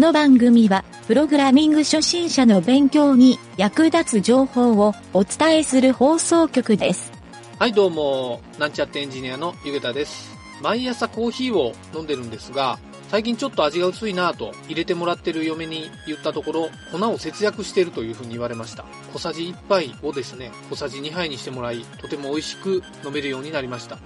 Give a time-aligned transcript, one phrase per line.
[0.00, 7.12] この番組は、プログラミング初心者の勉強に役立つ情報をお伝えする放送局です。
[7.58, 10.34] はい、どうも、なんちゃってエンジニアのゆげたです。
[10.62, 12.78] 毎朝コーヒーを飲んでるんですが、
[13.10, 18.86] 最近ちょっと味が薄いなぁと入れてもらってる嫁に言ったところ、粉を節約してるというふうに言われました。
[19.12, 23.98] 小さじ1杯をですね、小さじ2杯にしてもらい、とても美味しく飲めるようになりました。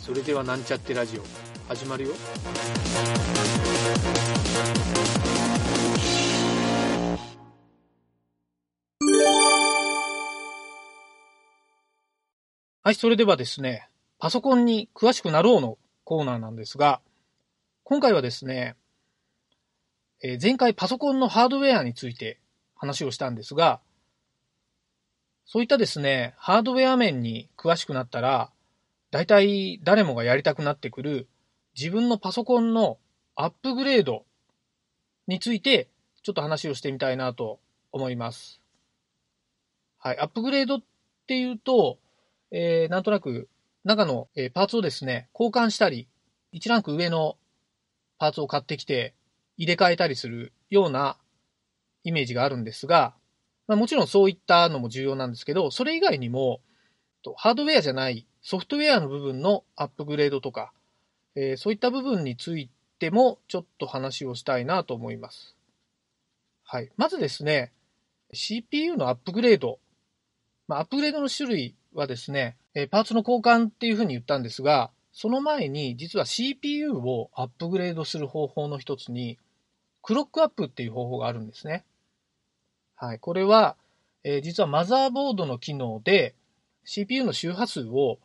[0.00, 1.22] それではなんちゃってラジオ、
[1.74, 2.10] 始まるよ。
[12.82, 17.00] はい、それではですね、パソコンに詳しくなろうのコーナーなんですが、
[17.84, 18.76] 今回はですね、
[20.22, 22.38] えー前回パソコンのハードウェアについて
[22.74, 23.80] 話をしたんですが、
[25.46, 28.50] そういったですね、ハードウェア面に詳しくなったら、
[29.10, 31.28] 大体誰もがやりたくなってくる
[31.76, 32.98] 自分のパソコンの
[33.34, 34.24] アップグレード
[35.26, 35.88] について
[36.22, 37.60] ちょっと話をしてみたいなと
[37.92, 38.60] 思います。
[39.98, 40.82] はい、アップグレードっ
[41.26, 41.98] ていうと、
[42.50, 43.48] えーなんとなく
[43.84, 46.08] 中の、えーパーツをですね、交換したり、
[46.52, 47.36] 1ランク上の
[48.18, 49.14] パーツを買ってきて
[49.56, 51.16] 入れ替えたりするような
[52.04, 53.14] イメージがあるんですが、
[53.66, 56.60] まあ、もちろんそういったのも重要なんですけど、それ以外にも、
[57.36, 60.72] ハードウェアじゃないソフトウェアの部分のアップグレードとか、
[61.34, 65.56] えーそういった部分についてもちょっと話をしたいなと思います。
[66.64, 66.90] はい。
[66.96, 67.72] まずですね、
[68.32, 69.78] CPU のアップグレード。
[70.68, 79.38] まあ、アップグレードの種類はですね、えーパーツの交換っていうふうに言ったんですが、その前に実は CPU をアップグレードする方法の一つに、
[80.00, 81.84] クロックアップっていう方法があるんですね。
[82.96, 83.18] はい。
[83.18, 83.76] これは、
[84.24, 86.34] えー実はマザーボードの機能で
[86.84, 88.18] CPU の周波数を、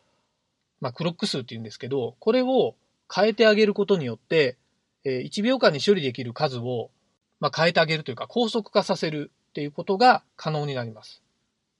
[0.79, 2.75] まあ、クロック数って言うんですけど、これを
[3.13, 4.57] 変えてあげることによって、
[5.03, 6.91] え1秒間に処理できる数を、
[7.39, 11.21] ま、変えてあげるというか、高速化させるっていうことが可能になります。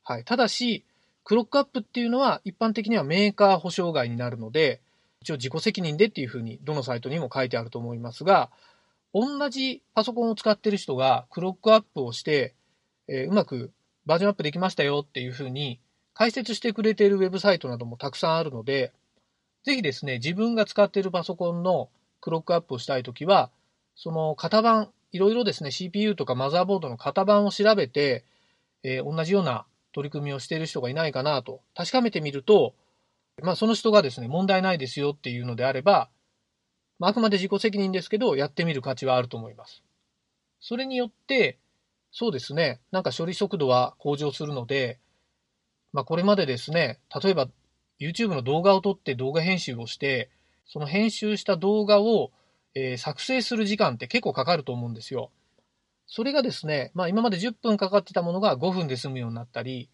[0.04, 0.24] はい。
[0.24, 0.86] ただし、
[1.24, 4.82] クロックアップっていうのは一般的にはメーカー保証外になるので、
[5.22, 8.50] 一応自己責任でっていうふうにどのサイトにも書いてあると思いますが、
[9.14, 12.56] 同じパソコンを使ってる人がクロックアップをして、
[13.10, 13.72] えうまく
[14.06, 15.80] バージョンアップできましたよっていうふうに
[16.14, 18.94] 解説してくれているウェブサイトなどもたくさんあるので、
[19.68, 21.90] ぜひですね、自分が使っているパソコンの
[22.22, 23.52] クロックアップをしたいときは、
[23.98, 28.24] その型番、いろいろですね、CPU とかマザーボードの型番を調べて、
[28.84, 32.76] えー同じような取り組みをしている人がいないかなと確かめてみると、
[33.44, 36.10] まあ、その人がですね、問題ないですよっていうのであれば、
[36.98, 39.84] まあ、あくまで自己責任ですけど、やってみる価値はあると思います。
[40.62, 41.60] それによって、
[42.14, 44.98] そうですね、なんか処理速度は向上するので、
[45.92, 47.50] まあ、これまでですね、例えば
[48.00, 50.30] YouTube の動画を撮って動画編集をして、
[50.66, 52.32] その編集した動画を、
[52.76, 55.32] えー作成する時間って結構かかると思うんですよ。
[56.06, 59.90] それがですね、まあ、今まで10分かかってたものが5分で済むようになったり、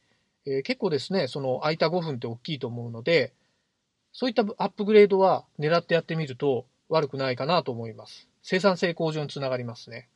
[0.45, 3.33] えー結構ですね、その空いた5分って大きいと思うので、
[4.11, 8.27] そういったアップグレードは狙ってやってみると悪くないかなと思います。
[8.43, 10.09] 生産性向上につながりますね。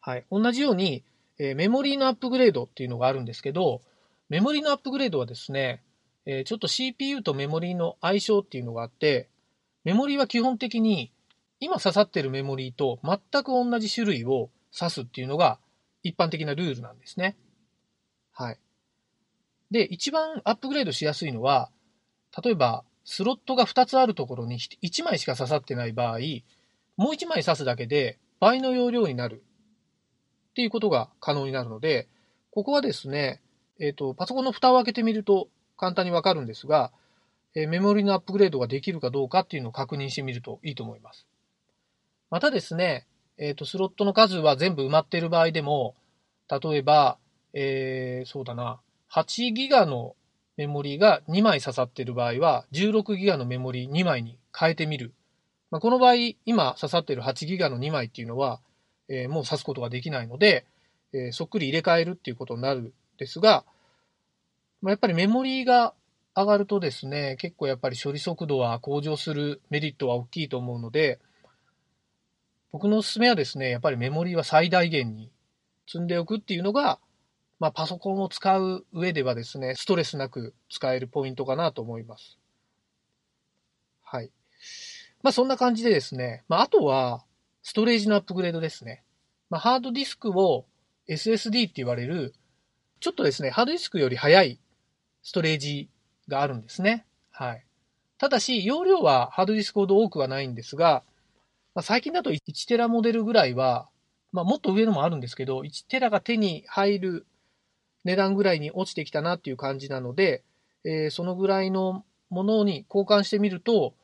[0.00, 0.24] はい。
[0.30, 1.02] 同じように、
[1.38, 3.80] えーメモリーのアップグレードっていうのがあるんですけど、
[4.28, 5.82] メモリーのアップグレードはですね、
[6.26, 9.28] えちょっと CPU とメモリーの相性っていうのがあって、
[9.84, 11.12] メモリーは基本的に
[11.58, 15.58] 今刺さってるメモリーと全く同じ種類を刺すっていうのが
[16.02, 17.36] 一般的なルールなんですね。
[18.32, 18.58] はい。
[19.70, 21.70] で、一番アップグレードしやすいのは、
[22.42, 26.18] 例えばスロットが2つあるところに1枚しか刺さってない場合、
[26.96, 29.42] もう1枚刺すだけで倍の容量になる
[30.50, 32.08] っていうことが可能になるので、
[32.50, 33.40] ここはですね、
[33.80, 36.92] えっ、と、パソコンの蓋を開けてみると簡単にわかるんですが、
[37.54, 41.26] えメモリのアップグレードができるかどうかっていうのを確認してみるといいと思います。
[42.30, 43.06] またですね、
[43.36, 45.94] えっ、と、スロットの数は全部埋まっている場合でも、
[46.48, 47.18] 例えば、
[47.52, 50.16] えーそうだな、8ギガの
[50.56, 55.12] メモリが2枚刺さっている場合は、16ギガのメモリ2枚に変えてみる。
[55.70, 56.14] まあ、この場合、
[56.46, 58.60] 今刺さっている8ギガの2枚っていうのは、
[59.08, 60.64] えーもう刺すことができないので、
[61.12, 63.64] えーそっくり入れ替えるっていうことになるんですが、
[64.82, 65.94] まあ、やっぱりメモリーが
[66.34, 71.20] 上がるとですね、結構やっぱり処理速度は向上するメリットは大きいと思うので、
[72.72, 75.30] 僕のおすすめはですね、やっぱりメモリーは最大限に
[75.86, 76.98] 積んでおくっていうのが、
[77.60, 82.38] まあ、パソコンを使う上ではですね、ストレスなく使えるポイントかなと思います。
[84.02, 84.30] はい。
[85.22, 87.24] まあ、そんな感じでですね、まあ、あとは、
[87.62, 89.04] ストレージのアップグレードですね。
[89.48, 90.66] まあ、ハードディスクを
[91.08, 92.34] SSD って言われる、
[92.98, 94.58] ちょっとですね、ハードディスクより速い
[95.22, 95.88] ストレージ
[96.28, 97.04] があるんですね。
[97.30, 97.64] はい。
[98.18, 101.02] ただし、容量はハードディスクほど多くはないんですが、
[101.74, 103.88] まあ、最近だと1テラモデルぐらいは、
[104.30, 107.26] まあ、もっと上のもあるんですけど、1テラが手に入る
[108.04, 110.42] 値段ぐらいに落ちてきたなっていう感じなので、
[110.84, 113.94] えー、そのぐらいのものに交換してみると、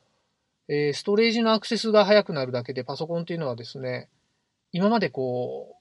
[0.67, 4.07] えー、ストレージのアクセスが速くなるだけでパソコンっていうのはですね、
[4.71, 5.79] 今までこう、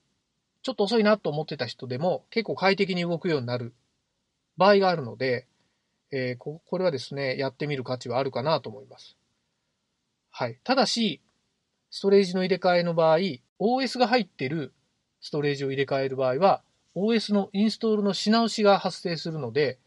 [0.62, 3.72] ちょっと遅いなと思ってた人でも結構快適に動くようになる
[4.58, 5.46] 場合があるので、
[6.10, 9.16] えー、ここれはですね、やってみる価値はあるかなと思います。
[10.30, 10.58] はい。
[10.64, 11.20] ただし、
[11.90, 13.18] ストレージの入れ替えの場合、
[13.60, 14.74] OS が入っている
[15.20, 16.62] ストレージを入れ替える場合は、
[16.94, 19.78] OS のインストールのし直しが発生するので、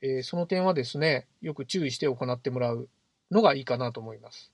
[0.00, 2.88] えー、その点はですね、よく注意して行ってもらう
[3.30, 4.52] のがいいかなと思います。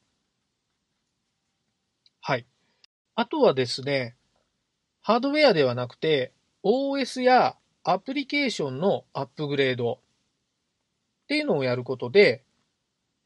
[2.20, 2.46] はい。
[3.14, 4.16] あとはですね、
[5.00, 6.32] ハードウェアではなくて、
[6.62, 12.43] OS やアプリケーションのアップグレードっていうのをやることで、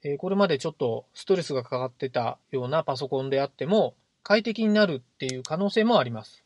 [0.03, 6.45] えこれまでちょっとストレスがかかってたようなパソコンであっても快適になるっていう可能性もあります。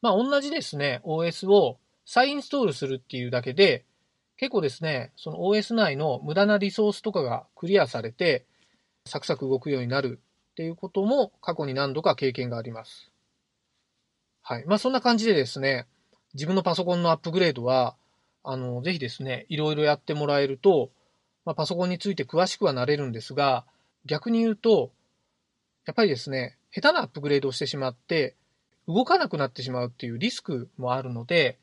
[0.00, 3.84] まあ同じですね、OS を再インストールするっていうだけで、
[4.36, 8.46] 結構ですね、その OS 内の無駄なリソースとかがクリアされて、
[9.06, 10.18] サクサク動くようになる
[10.52, 13.10] っていうことも過去に何度か経験があります。
[14.42, 14.64] はい。
[14.66, 15.86] まあそんな感じでですね、
[16.34, 17.96] 自分のパソコンのアップグレードは、
[18.42, 20.90] あの、ぜひですね、いろいろやってもらえると、
[21.44, 23.64] まあ、パソコンについて詳しくはなれるんですが、
[24.06, 24.90] 逆に言うと、
[25.86, 28.34] やっぱりですね、下手なアップグレードをしてしまって、
[28.86, 31.58] 動かなくなってしまうっていうリスクもあるので、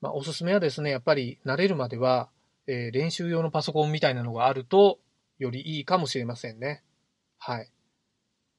[0.00, 2.28] まあ、おすすめはですね、やっぱり慣れるまでは、
[2.66, 4.98] えー、練習用のパソコンみたいなのがあると、
[5.38, 6.82] よりいいかもしれませんね。
[7.38, 7.70] はい。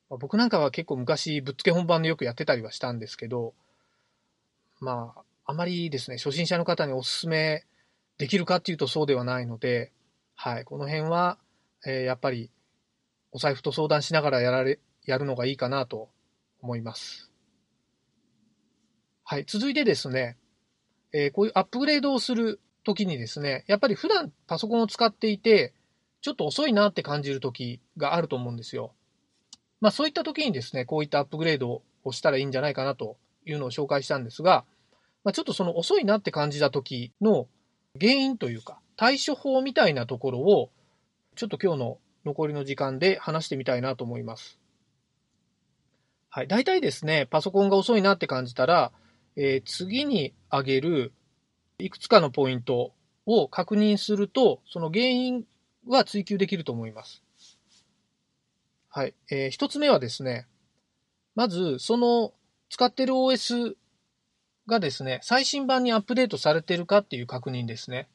[0.10, 3.54] まあ、僕なんかは結構昔、ぶっつけ本番でよくやってたりはしたんですけど、
[4.82, 7.64] まあ、あまりですね、初心者の方にお勧め
[8.18, 9.92] できるかっていうとそうではないので、
[10.36, 11.38] はい、この辺は、
[11.86, 12.50] えー、やっぱり
[13.32, 16.10] お財布と相談しながらやられ、やるのがいいかなと
[16.62, 17.32] 思います。
[19.24, 20.38] はい、続いてですね、
[21.14, 25.74] えー、こういうアップグレードをするときにですね、やっぱり普段パソコンを使っていて、
[26.22, 28.94] ちょっと遅いなって感じるときがあると思うんですよ。
[29.80, 34.66] まあそういったときにですね、こういったアップグレードをしたらいいんじゃないかなというのを紹介したんですが、
[35.24, 37.48] まあ、ちょっとその遅いなって感じたときの
[38.00, 40.72] 原因というか、対処法みたいなところを、
[41.36, 44.60] ちょっと今日の残りの時間で話してみたいなと思います。
[46.30, 46.48] はい。
[46.48, 48.92] 大体ですね、パソコンが遅いなって感じたら、
[49.36, 51.14] えー、次に挙げる
[51.78, 52.94] いくつかのポイント
[53.26, 55.44] を確認すると、その原因
[55.88, 57.24] は追求できると思います。
[58.90, 59.16] はい。
[59.30, 60.48] えー、一つ目はですね、
[61.36, 62.34] まず、その
[62.70, 63.76] 使ってる OS
[64.68, 68.08] がですね、最新版にアップデートされてるかっていう確認ですね。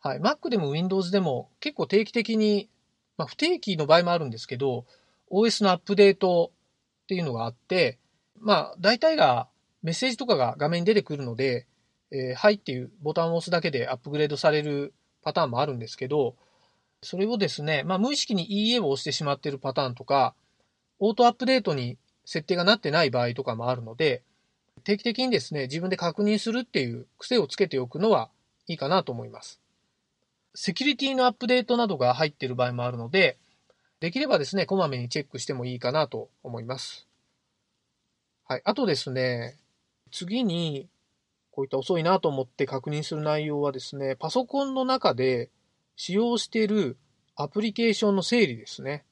[0.00, 0.18] はい。
[0.18, 2.68] Mac でも Windows でも結構定期的に、
[3.16, 4.84] まあ、不定期の場合もあるんですけど、
[5.30, 6.52] OS のアップデート
[7.04, 7.98] っていうのがあって、
[8.40, 9.48] まあ、大体が
[9.82, 11.66] メッセージとかが画面に出てくるので、
[12.10, 14.92] えー、はいっていうボタンを押すだけでアップグレードされる
[15.22, 16.36] パターンもあるんですけど、
[17.02, 20.34] それをですね、まあ、無意識に EA を押してしまっているパターンとか、
[20.98, 24.22] オートアップデートに設定がなってない場合とかもあるので、
[24.82, 28.30] 定期的にですね、自分で確認するっていう癖をつけておくのは
[28.66, 29.60] いいかなと思います。
[30.54, 33.38] セキュリティのアップデートなどが入っている場合もあるので、
[34.00, 37.06] できればですね、こまめにチェックしてもいいかなと思います。
[38.48, 38.62] はい。
[38.64, 39.56] あとですね、
[40.10, 40.88] 次に、
[41.52, 45.50] こういった遅いなと思って確認する内容はですね、パソコンの中で
[45.96, 46.96] 使用している
[47.36, 49.04] アプリケーションの整理ですね。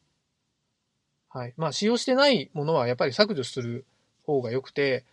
[1.29, 1.55] はい。
[1.57, 3.87] まあ、使用してないものはやっぱり削除する
[4.27, 5.05] 方が良くて、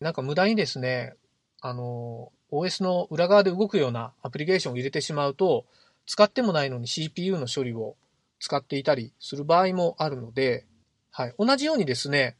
[0.00, 1.14] なんか無駄にですね、
[1.60, 5.66] あの、OS の裏側で動くようなアプリケーションを入れてしまうと、
[6.06, 7.96] 使ってもないのに CPU の処理を
[8.40, 10.64] 使っていたりする場合もあるので、
[11.10, 11.34] はい。
[11.38, 12.36] 同じようにですね、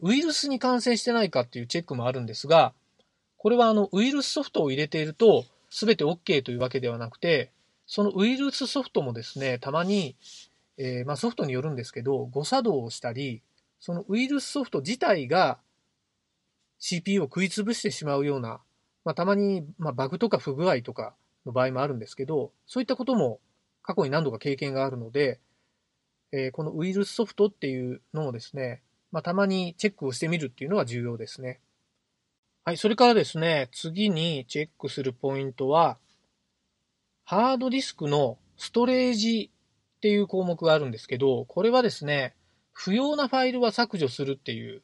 [0.00, 2.72] ウイルスに感染してないかっていうチェックもあるんですが、
[3.36, 7.50] これはあの、ウイルスソフトを入れていると、すべて OK というわけではなくて、
[7.86, 10.16] そのウイルスソフトもですね、たまに、
[10.78, 13.42] えー、まあソフトによるんですけど、誤作動をしたり、
[13.80, 15.58] そのウイルスソフト自体が
[16.82, 18.60] CPU を食い潰してしまうような
[19.04, 23.40] まあ、たまに、まあ、バグとか不具合とかの場合もあるんですけど、そういったことも
[23.82, 25.40] 過去に何度か経験があるので、
[26.32, 31.60] えー、このウイルスソフトっていうのをですね、まあ、たまにチェックをしてみるっていうのは重要ですね。
[32.64, 35.98] はい、それからですね、次にチェックするポイントは、
[37.24, 39.50] ハードディスクのストレージ
[39.96, 42.36] っていう項目があるんですけど、これはですね、
[42.72, 44.82] 不要なファイルは削除するっていう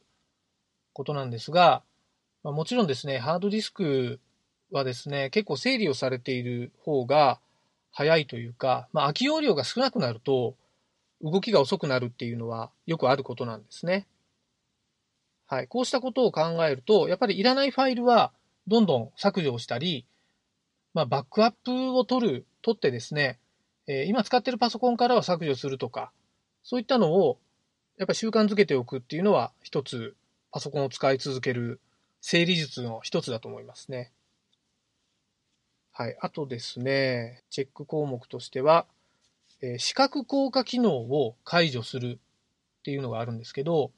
[0.93, 1.83] ことなんですが、
[2.43, 4.19] まあ、もちろんですね、ハードディスク
[4.71, 7.39] はですね、結構整理をされている方が
[7.91, 10.55] 早いというか、まあ、空き容量が少なくなると、
[11.21, 14.07] 動きが遅くなるっていうのはよくあることなんですね。
[15.47, 15.67] はい。
[15.67, 18.31] こうしたことを考えると、やっぱりいらないファイルは
[18.67, 20.05] どんどん削除をしたり、
[20.93, 23.39] まあ、バックアップを取る、取ってですね、
[23.87, 26.11] えー、今使ってるパソコンからは削除するとか、
[26.63, 27.37] そういったのを
[27.97, 30.15] やっぱり習慣づけておくっていうのは一つ
[30.51, 31.79] パソコンを使い続ける
[32.21, 34.11] 整理術の一つだと思いますね。
[35.91, 36.17] はい。
[36.21, 38.85] あとですね、チェック項目としては、
[39.61, 42.19] えー、視覚効果機能を解除する
[42.79, 43.91] っていうのがあるんですけど、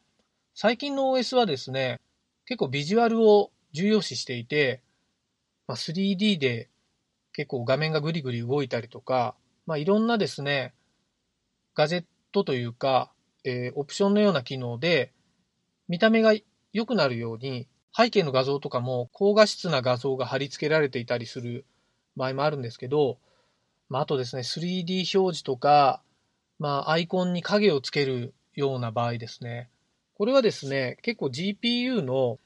[0.56, 2.00] 最近の OS はですね、
[2.46, 4.82] 結構ビジュアルを重要視していて、
[5.68, 6.70] まあ、3D で
[7.34, 9.36] 結構画面がぐりぐり動いたりとか、
[9.66, 10.74] まあ、いろんなですね、
[11.76, 13.12] ガジェットというか、
[13.44, 15.14] えー、オプションのような機能で、
[15.88, 16.34] 見た目が
[16.74, 21.66] 良くなるように、背景の画像とかも高画質な画像が貼り付けられていたりする
[22.16, 23.18] 場合もあるんですけど、
[23.90, 26.02] まあ、あとですね、3D 表示とか、
[26.60, 29.70] まあ、アイコンに影をつけるような場合ですね。
[30.14, 32.40] これはですね、結構 GPU の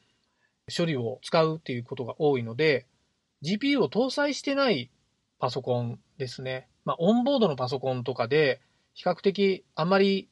[0.75, 2.87] 処理を使うっていうことが多いので、
[3.43, 4.89] GPU を搭載してない
[5.39, 6.67] パソコンですね。
[6.85, 8.61] まあ、オンボードのパソコンとかで、
[8.93, 10.29] 比較的あまり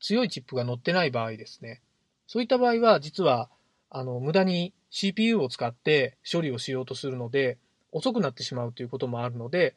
[0.00, 1.80] 強いチップが載ってない場合ですね。
[2.26, 3.50] そういった場合は、実は、
[3.90, 7.58] あの、無駄に CPU を使って処理をしようとするので、
[7.92, 9.74] 遅くなってしまうということもあるので、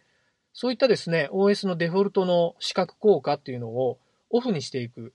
[0.54, 4.00] そういったですね、OS のデフォルトの視覚効果っていうのを
[4.30, 5.14] オフにしていく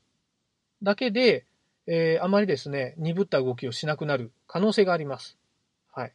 [0.83, 1.45] だけで、
[1.87, 5.39] えー、あまりですね、鈍った動きをしなくなる可能性があります。
[5.93, 6.13] はい。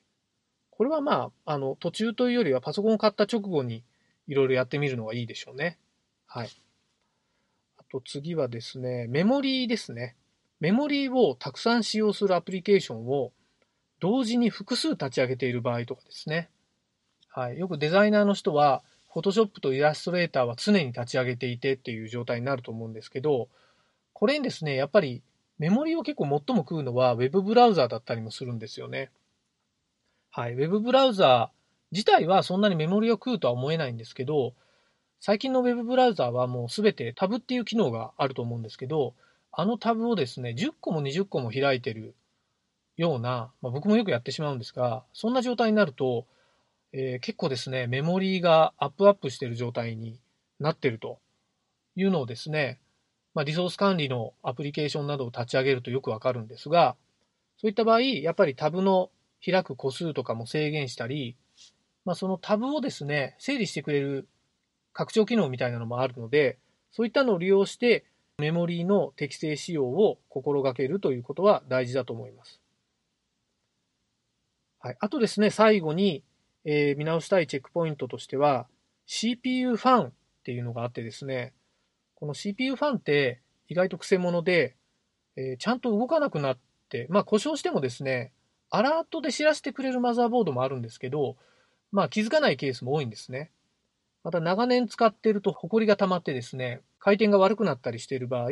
[0.69, 3.83] これはまあ、あの、途中というよりはパソコンを買った直後に
[4.27, 5.77] いろいろやってみるのがいいでしょうね。
[6.25, 6.49] はい。
[7.77, 10.15] あと次はですね、メモリーですね。
[10.61, 13.33] メモリーをたくさん使用するアプリケーションを
[13.99, 16.49] 同時に複数立ち上げている場合とかですね。
[17.29, 17.57] はい。
[17.57, 23.49] よくデザイナーの人は、Photoshop とイラストレーターは常に立ち上げていてっていう状態になると思うんですけど、
[24.13, 25.23] これにですね、やっぱり
[25.57, 29.09] メモリを結構最も食うのは Web ブラウザーだったりもするんですよね。
[30.29, 30.55] はい。
[30.55, 34.53] Web ブラウザー自体はそんなにメモリを食うとは思えないんですけど、
[35.19, 39.13] 最近の Web ブラウザーはもうすべてタブっていう機能があると思うんですけど、
[39.51, 42.15] あのタブをですね、10個も20個も開いてる
[42.97, 46.25] ような、まあ、僕もよくやってしまうんですが、そんな状態になると、
[46.93, 50.19] えー、結構ですね、メモリーがアップアップしてる状態に
[50.59, 51.19] なってると
[51.95, 52.79] いうのをですね、
[53.33, 56.95] まあ、リソース管理のアプリケーションなどを立ち上げるとよくわかるんですが、
[57.57, 59.09] そういった場合、やっぱりタブの
[59.45, 61.35] 開く個数とかも制限したり、
[62.05, 64.27] まあ、そのタブをですね、整理してくれる
[64.93, 66.57] 拡張機能みたいなのもあるので、
[66.91, 68.05] そういったのを利用して
[68.41, 72.59] メモリーの適正使用を心がけるということは大事だと思います。
[74.79, 74.97] はい。
[74.99, 76.23] あとですね、最後に、
[76.65, 78.65] えー、見直したいチェックポイントとしては、
[79.05, 80.11] CPU ファンっ
[80.43, 81.53] ていうのがあってですね、
[82.15, 84.75] この CPU ファンって意外と癖者で、
[85.35, 86.57] えー、ちゃんと動かなくなっ
[86.89, 88.31] て、まあ故障してもですね、
[88.71, 91.35] アラートで知らせてくれるマザーボードもあるんですけど、
[91.91, 93.51] まあ気づかないケースも多いんですね。
[94.23, 98.49] また長年使ってると埃が溜まってですね、回転が悪くなったりしている場合、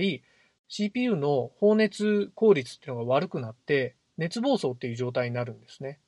[0.67, 5.99] CPU の放熱効率っていうのが悪くなって、熱暴走っていう状態になるんですね。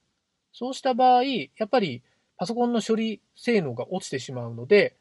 [0.52, 2.02] そうした場合、やっぱり
[2.38, 4.96] パソコンの処理性能が落ちてしまうので、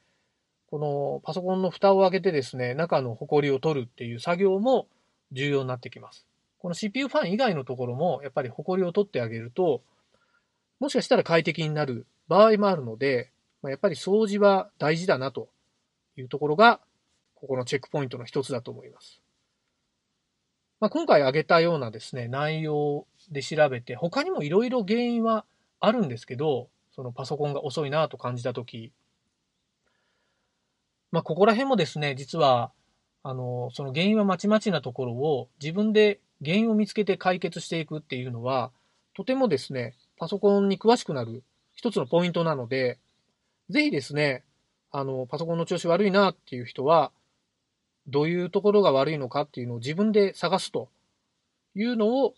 [0.71, 4.87] このパソコンの蓋を開けてですね、中の埃を取るっていう作業も
[5.33, 6.27] 重要になってきます。
[6.59, 9.81] この CPU ファン以外のところも、やっぱり埃を取ってあげると、
[10.79, 13.31] もしかしたら快適になる場合もあるので、
[13.65, 15.49] やっぱり掃除は大事だなと
[16.17, 16.81] いうところが、
[17.41, 19.23] ここのチェックポイントの一つだと思います。
[20.79, 25.45] まあ、今回挙げたようなですね、内容で調べて、他にもいろいろ原因は
[25.81, 28.93] あるんですけど、そのパソコンが遅いなと感じたとき、
[31.11, 32.73] まあ、ここら辺もですね、実は、
[33.23, 38.71] あの、その原因はまちまちなところを自分で原因を見つけて解決していくっていうのは、
[39.15, 41.43] とてもですね、パソコンに詳しくなる
[41.75, 42.99] 一つのポイントなので、
[43.69, 44.45] ぜひですね、
[44.93, 47.13] あの、パソコンの調子悪いなっていう人は、
[48.11, 50.89] どういうところが悪いのかっていうのを自分で探すと
[51.75, 52.35] いうのを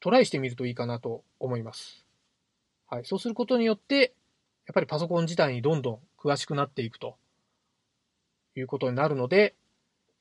[0.00, 2.04] トライしてみるといいかなと思います。
[2.86, 3.04] はい。
[3.04, 4.14] そうすることによって、
[4.66, 7.16] やっぱりパソコン自体にどんどん詳しくなっていくと
[8.56, 9.54] いうことになるので、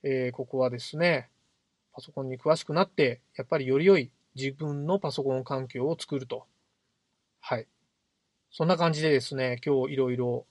[0.03, 1.29] えー、ここはですね、
[1.93, 6.45] パソコンに詳しくなって、やっぱりより良い自分のパソコン環境を作ると。
[7.39, 7.67] はい。
[8.51, 10.45] そんな感じでですね、今日いろいろ